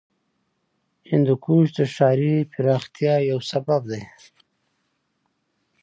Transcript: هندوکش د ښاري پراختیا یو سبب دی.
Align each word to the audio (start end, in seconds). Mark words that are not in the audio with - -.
هندوکش 1.11 1.65
د 1.77 1.79
ښاري 1.93 2.35
پراختیا 2.51 3.15
یو 3.31 3.39
سبب 3.51 3.81
دی. 3.91 4.03